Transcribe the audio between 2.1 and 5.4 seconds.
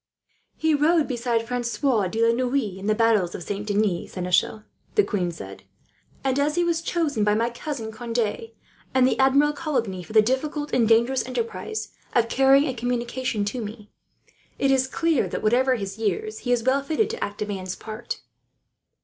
la Noue in the battle of Saint Denis, seneschal," the queen